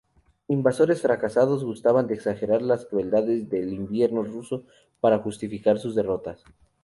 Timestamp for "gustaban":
1.63-2.07